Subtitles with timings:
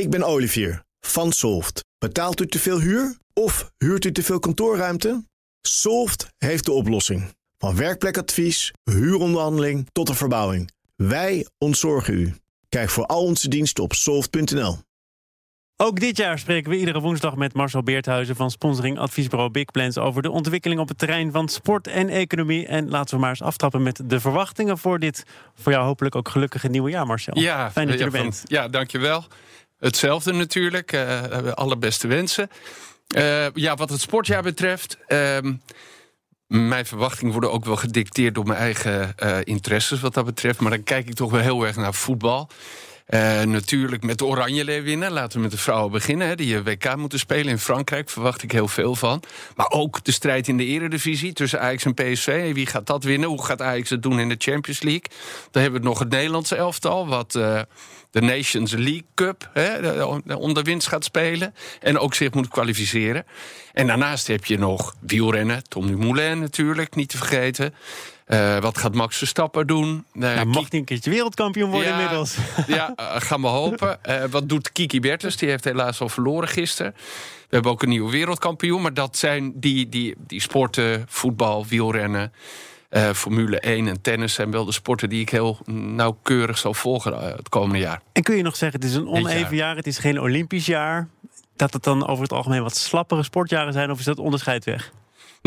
[0.00, 1.84] Ik ben Olivier van Solft.
[1.98, 5.24] Betaalt u te veel huur of huurt u te veel kantoorruimte?
[5.60, 7.34] Solft heeft de oplossing.
[7.58, 10.70] Van werkplekadvies, huuronderhandeling tot de verbouwing.
[10.96, 12.34] Wij ontzorgen u.
[12.68, 14.78] Kijk voor al onze diensten op soft.nl.
[15.76, 19.98] Ook dit jaar spreken we iedere woensdag met Marcel Beerthuizen van sponsoring adviesbureau Big Plans
[19.98, 22.66] over de ontwikkeling op het terrein van sport en economie.
[22.66, 25.24] En laten we maar eens aftrappen met de verwachtingen voor dit
[25.54, 27.38] voor jou hopelijk ook gelukkige nieuwe jaar, Marcel.
[27.38, 28.42] Ja, fijn dat je ja, er van- bent.
[28.44, 29.24] ja, dankjewel.
[29.84, 30.92] Hetzelfde natuurlijk.
[30.92, 32.50] eh alle beste wensen.
[33.08, 34.98] Eh, ja, wat het sportjaar betreft.
[35.06, 35.54] ehm,
[36.46, 40.60] mijn verwachtingen worden ook wel gedicteerd door mijn eigen eh, interesses wat dat betreft.
[40.60, 42.48] Maar dan kijk ik toch wel heel erg naar voetbal.
[43.04, 45.12] Eh, natuurlijk met de Oranje winnen.
[45.12, 46.26] Laten we met de vrouwen beginnen.
[46.26, 48.10] Hè, die eh, WK moeten spelen in Frankrijk.
[48.10, 49.22] Verwacht ik heel veel van.
[49.56, 52.54] Maar ook de strijd in de eredivisie tussen Ajax en PSV.
[52.54, 53.28] Wie gaat dat winnen?
[53.28, 55.04] Hoe gaat Ajax het doen in de Champions League?
[55.50, 57.06] Dan hebben we nog het Nederlandse elftal.
[57.06, 57.60] Wat eh,
[58.10, 61.54] de Nations League Cup hè, winst gaat spelen.
[61.80, 63.24] En ook zich moet kwalificeren.
[63.72, 65.62] En daarnaast heb je nog wielrennen.
[65.68, 67.74] Tom Dumoulin natuurlijk, niet te vergeten.
[68.24, 70.04] Eh, wat gaat Max Verstappen doen?
[70.12, 72.36] Kiek- mocht hij een keertje wereldkampioen worden ja, inmiddels.
[72.66, 74.04] Ja, eh, gaan we hopen.
[74.04, 75.36] Eh, wat doet Kiki Bertens?
[75.36, 76.92] Die heeft helaas al verloren gisteren.
[77.48, 78.82] We hebben ook een nieuwe wereldkampioen.
[78.82, 82.32] Maar dat zijn die, die, die sporten, voetbal, wielrennen...
[83.14, 87.48] Formule 1 en tennis zijn wel de sporten die ik heel nauwkeurig zal volgen het
[87.48, 88.00] komende jaar.
[88.12, 89.54] En kun je nog zeggen, het is een oneven jaar.
[89.54, 91.08] jaar, het is geen Olympisch jaar.
[91.56, 94.92] Dat het dan over het algemeen wat slappere sportjaren zijn, of is dat onderscheid weg?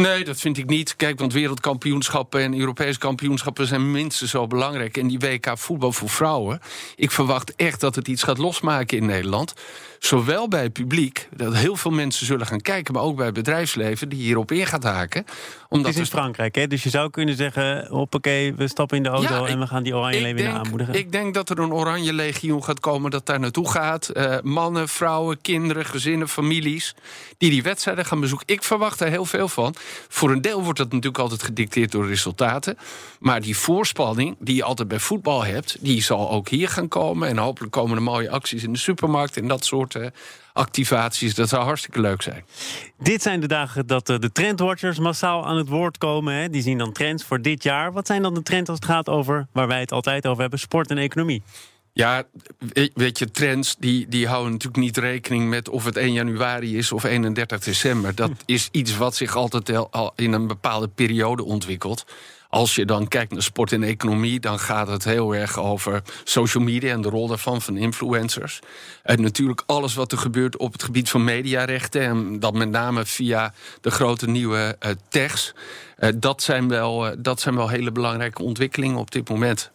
[0.02, 0.96] Nee, dat vind ik niet.
[0.96, 4.98] Kijk, want wereldkampioenschappen en Europese kampioenschappen zijn minstens zo belangrijk.
[4.98, 6.60] En die WK voetbal voor vrouwen.
[6.96, 9.54] Ik verwacht echt dat het iets gaat losmaken in Nederland.
[10.00, 13.34] Zowel bij het publiek, dat heel veel mensen zullen gaan kijken, maar ook bij het
[13.34, 15.24] bedrijfsleven die hierop in gaat haken.
[15.28, 15.36] Het
[15.70, 16.68] Omdat is in er- Frankrijk, hè?
[16.68, 17.88] dus je zou kunnen zeggen...
[17.90, 20.94] hoppakee, we stappen in de auto Ja, en ik- we gaan die oranje leeuwinnen aanmoedigen.
[20.94, 24.10] ik denk dat er een oranje legioen gaat komen dat daar naartoe gaat.
[24.10, 26.96] Eh, mannen, vrouwen, kinderen, gezinnen, families.
[27.38, 28.48] Die die wedstrijden gaan bezoeken.
[28.48, 29.76] Ik verwacht er heel veel van.
[30.08, 32.78] Voor een deel wordt dat natuurlijk altijd gedicteerd door resultaten.
[33.20, 35.78] Maar die voorspanning die je altijd bij voetbal hebt...
[35.80, 37.28] die zal ook hier gaan komen.
[37.28, 39.38] En hopelijk komen er mooie acties in de supermarkt...
[39.38, 40.08] en dat soort eh,
[40.54, 41.36] activaties.
[41.36, 42.46] Dat zou hartstikke leuk zijn.
[42.98, 46.34] Dit zijn de dagen dat eh, de trendwatchers massaal aan het woord komen.
[46.34, 46.50] Hè?
[46.50, 47.94] Die zien dan trends voor dit jaar.
[47.94, 50.60] Wat zijn dan de trends als het gaat over, waar wij het altijd over hebben,
[50.60, 51.44] sport en economie?
[51.98, 52.24] Ja,
[52.94, 56.92] weet- je, trends die, die houden natuurlijk niet rekening met of het 1 januari is
[56.92, 58.16] of 31 december.
[58.16, 62.06] Dat is iets wat zich altijd al- al in een bepaalde periode ontwikkelt.
[62.50, 66.64] Als je dan kijkt naar sport en economie, dan gaat het heel erg over social
[66.64, 68.60] media en de rol daarvan van influencers.
[69.04, 72.02] En natuurlijk alles wat er gebeurt op het gebied van mediarechten.
[72.02, 75.54] En dat met name via de grote nieuwe eh, techs.
[75.98, 79.72] Eh, dat, zijn wel, eh, dat zijn wel hele belangrijke ontwikkelingen op dit moment.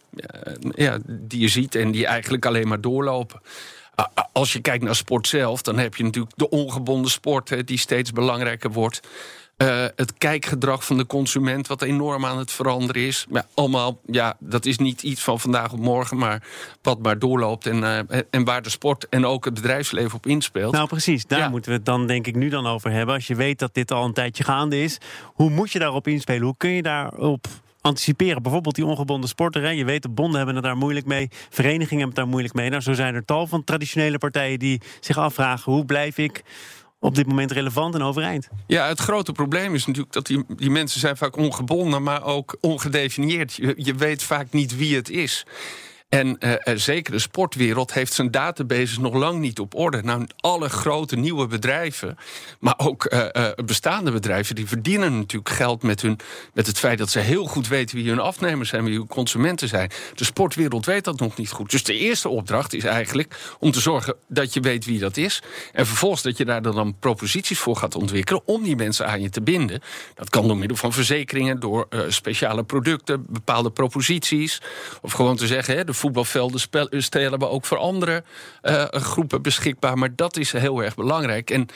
[0.75, 3.41] Ja, die je ziet en die eigenlijk alleen maar doorlopen.
[4.31, 8.11] Als je kijkt naar sport zelf, dan heb je natuurlijk de ongebonden sport die steeds
[8.11, 9.01] belangrijker wordt.
[9.57, 13.25] Eh, het kijkgedrag van de consument, wat enorm aan het veranderen is.
[13.29, 16.43] Maar allemaal, ja, dat is niet iets van vandaag op morgen, maar
[16.81, 20.73] wat maar doorloopt en, eh, en waar de sport en ook het bedrijfsleven op inspeelt.
[20.73, 21.25] Nou, precies.
[21.25, 21.49] Daar Ja.
[21.49, 23.15] moeten we het dan denk ik nu dan over hebben.
[23.15, 26.43] Als je weet dat dit al een tijdje gaande is, hoe moet je daarop inspelen?
[26.43, 27.47] Hoe kun je daarop
[27.81, 28.41] anticiperen?
[28.41, 29.61] Bijvoorbeeld die ongebonden sporter.
[29.61, 29.69] Hè?
[29.69, 31.27] Je weet, de bonden hebben het daar moeilijk mee.
[31.49, 32.69] Verenigingen hebben het daar moeilijk mee.
[32.69, 35.71] Nou, zo zijn er tal van traditionele partijen die zich afvragen...
[35.73, 36.43] hoe blijf ik
[37.03, 38.47] op dit moment relevant en overeind?
[38.67, 42.57] Ja, het grote probleem is natuurlijk dat die, die mensen zijn vaak ongebonden, maar ook
[42.61, 43.53] ongedefinieerd.
[43.53, 45.45] Je, je weet vaak niet wie het is.
[46.13, 50.01] En eh, eh, zeker de sportwereld heeft zijn databases nog lang niet op orde.
[50.03, 52.17] Nou, alle grote nieuwe bedrijven,
[52.59, 56.19] maar ook eh, bestaande bedrijven, die verdienen natuurlijk geld met, hun,
[56.53, 59.67] met het feit dat ze heel goed weten wie hun afnemers zijn, wie hun consumenten
[59.67, 59.91] zijn.
[60.15, 61.71] De sportwereld weet dat nog niet goed.
[61.71, 65.41] Dus de eerste opdracht is eigenlijk om te zorgen dat je weet wie dat is.
[65.71, 69.29] En vervolgens dat je daar dan proposities voor gaat ontwikkelen om die mensen aan je
[69.29, 69.81] te binden.
[70.15, 74.61] Dat kan door middel van verzekeringen, door speciale producten, bepaalde proposities.
[75.01, 76.61] Of gewoon te zeggen, hè, de voetbalvelden
[77.01, 78.23] stellen we ook voor andere
[78.61, 79.97] eh, groepen beschikbaar.
[79.97, 81.49] Maar dat is heel erg belangrijk.
[81.49, 81.67] En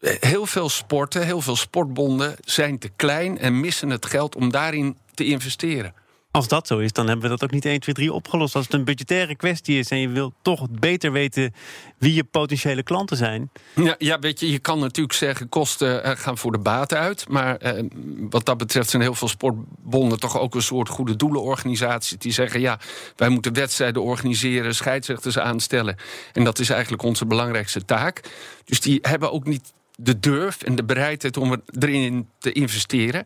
[0.00, 4.50] eh, heel veel sporten, heel veel sportbonden zijn te klein en missen het geld om
[4.50, 5.94] daarin te investeren.
[6.38, 8.54] Als dat zo is, dan hebben we dat ook niet 1, 2, 3 opgelost.
[8.54, 11.54] Als het een budgettaire kwestie is en je wil toch beter weten
[11.98, 13.50] wie je potentiële klanten zijn.
[13.74, 17.28] Ja, ja, weet je, je kan natuurlijk zeggen kosten eh, gaan voor de baat uit.
[17.28, 17.84] Maar eh,
[18.30, 22.18] wat dat betreft zijn heel veel sportbonden toch ook een soort goede doelenorganisaties.
[22.18, 22.78] Die zeggen ja,
[23.16, 25.96] wij moeten wedstrijden organiseren, scheidsrechters aanstellen.
[26.32, 28.20] En dat is eigenlijk onze belangrijkste taak.
[28.64, 33.24] Dus die hebben ook niet de durf en de bereidheid om er- erin te investeren.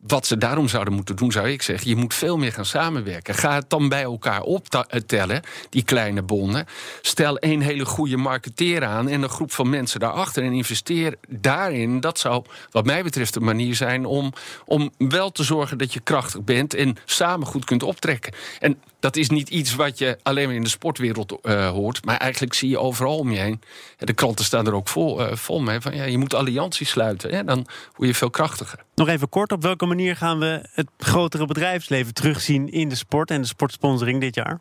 [0.00, 3.34] Wat ze daarom zouden moeten doen, zou ik zeggen, je moet veel meer gaan samenwerken.
[3.34, 6.66] Ga het dan bij elkaar optellen, die kleine bonden.
[7.00, 12.00] Stel één hele goede marketeer aan en een groep van mensen daarachter en investeer daarin.
[12.00, 14.32] Dat zou, wat mij betreft, een manier zijn om,
[14.64, 18.32] om wel te zorgen dat je krachtig bent en samen goed kunt optrekken.
[18.60, 22.16] En dat is niet iets wat je alleen maar in de sportwereld uh, hoort, maar
[22.16, 23.60] eigenlijk zie je overal om je heen.
[23.98, 27.34] De kranten staan er ook vol, uh, vol mee van ja, je moet allianties sluiten.
[27.34, 27.44] Hè?
[27.44, 27.66] Dan
[27.96, 28.78] word je veel krachtiger.
[28.94, 33.30] Nog even kort, op welke manier gaan we het grotere bedrijfsleven terugzien in de sport
[33.30, 34.60] en de sportsponsoring dit jaar?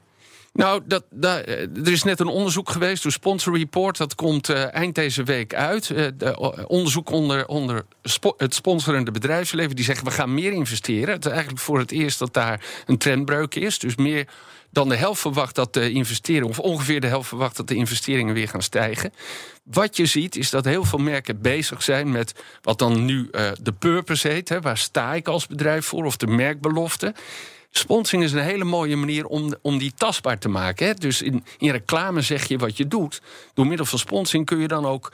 [0.56, 3.98] Nou, dat, eh, er is net een onderzoek geweest door Sponsor Report.
[3.98, 5.88] Dat komt uh, eind deze week uit.
[5.88, 9.76] De, onderzoek onder, onder spo het sponsorende bedrijfsleven.
[9.76, 11.14] Die zeggen we gaan meer investeren.
[11.14, 13.80] Het is eigenlijk voor het eerst dat daar een trendbreuk is.
[13.80, 14.28] Dus meer
[14.72, 18.34] dan de helft verwacht dat de investeringen, of ongeveer de helft verwacht dat de investeringen
[18.34, 19.14] weer gaan stijgen.
[19.64, 23.30] Wat je ziet is dat heel veel merken bezig zijn met wat dan nu
[23.62, 24.50] de purpose heet.
[24.50, 26.06] Hè, waar sta ik als bedrijf voor?
[26.06, 27.14] Of de merkbelofte.
[27.78, 30.88] Sponsoring is een hele mooie manier om, om die tastbaar te maken.
[30.88, 30.94] Hè?
[30.94, 33.22] Dus in, in reclame zeg je wat je doet.
[33.54, 35.14] Door middel van sponsoring kun je dan ook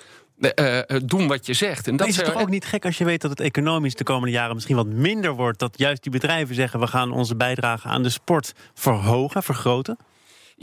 [0.60, 1.88] uh, doen wat je zegt.
[1.88, 4.04] En dat is het toch ook niet gek als je weet dat het economisch de
[4.04, 5.60] komende jaren misschien wat minder wordt?
[5.60, 9.98] Dat juist die bedrijven zeggen: we gaan onze bijdrage aan de sport verhogen, vergroten?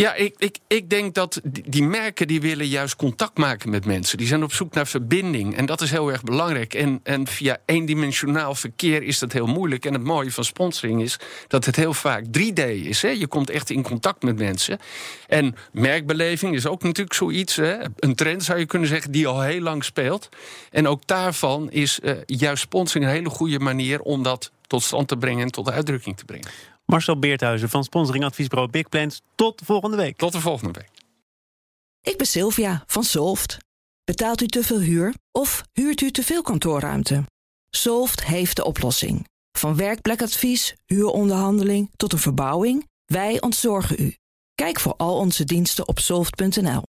[0.00, 4.18] Ja, ik, ik, ik denk dat die merken die willen juist contact maken met mensen.
[4.18, 5.56] Die zijn op zoek naar verbinding.
[5.56, 6.74] En dat is heel erg belangrijk.
[6.74, 9.84] En, en via eendimensionaal verkeer is dat heel moeilijk.
[9.84, 11.18] En het mooie van sponsoring is
[11.48, 13.02] dat het heel vaak 3D is.
[13.02, 13.08] Hè?
[13.08, 14.78] Je komt echt in contact met mensen.
[15.26, 17.56] En merkbeleving is ook natuurlijk zoiets.
[17.56, 17.76] Hè?
[17.96, 20.28] Een trend zou je kunnen zeggen die al heel lang speelt.
[20.70, 25.08] En ook daarvan is uh, juist sponsoring een hele goede manier om dat tot stand
[25.08, 26.48] te brengen en tot uitdrukking te brengen.
[26.90, 29.22] Marcel Beerthuizen van sponsoringadviesbureau Big Plans.
[29.34, 30.16] Tot volgende week.
[30.16, 30.90] Tot de volgende week.
[32.02, 33.56] Ik ben Sylvia van Solft.
[34.04, 37.24] Betaalt u te veel huur of huurt u te veel kantoorruimte?
[37.70, 39.28] Solft heeft de oplossing.
[39.58, 44.16] Van werkplekadvies, huuronderhandeling tot een verbouwing, wij ontzorgen u.
[44.54, 46.82] Kijk voor al onze diensten op soft.nl.